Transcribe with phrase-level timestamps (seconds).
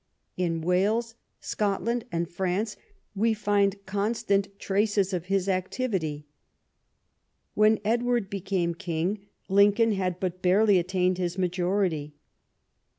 [0.35, 2.75] In Wales, Scotland, and France
[3.13, 6.25] we find constant traces of his activity.
[7.53, 12.15] When Edward became king, Lincoln had but barely attained his majority.